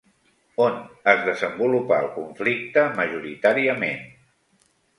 [0.67, 0.79] On
[1.13, 4.05] es desenvolupà el conflicte majoritàriament?